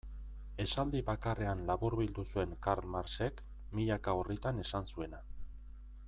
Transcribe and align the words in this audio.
Esaldi 0.63 1.01
bakarrean 1.09 1.59
laburbildu 1.67 2.25
zuen 2.31 2.55
Karl 2.67 2.89
Marxek 2.97 3.43
milaka 3.81 4.15
orritan 4.23 4.63
esan 4.67 4.89
zuena. 4.95 5.21